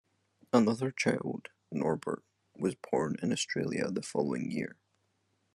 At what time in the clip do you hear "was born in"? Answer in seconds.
2.57-3.31